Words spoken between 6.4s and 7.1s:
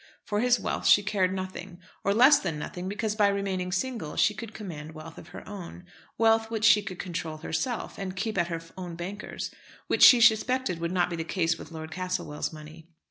which she could